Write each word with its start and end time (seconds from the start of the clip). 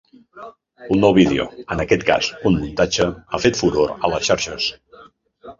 Un 0.95 1.01
nou 1.03 1.13
vídeo, 1.17 1.45
en 1.75 1.83
aquest 1.83 2.05
cas 2.09 2.31
un 2.51 2.57
muntatge, 2.63 3.07
ha 3.37 3.41
fet 3.47 3.63
furor 3.63 3.95
a 4.09 4.15
les 4.15 4.29
xarxes. 4.31 4.73